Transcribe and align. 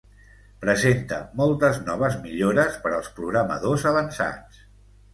Presenta 0.63 1.19
moltes 1.43 1.79
noves 1.91 2.19
millores 2.25 2.81
per 2.87 2.97
als 3.01 3.13
programadors 3.21 3.89
avançats. 3.95 4.69